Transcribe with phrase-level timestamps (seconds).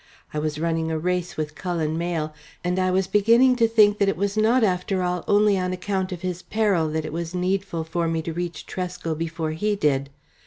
[0.33, 4.09] I was running a race with Cullen Mayle, and I was beginning to think that
[4.09, 7.83] it was not after all only on account of his peril that it was needful
[7.83, 10.09] for me to reach Tresco before he did.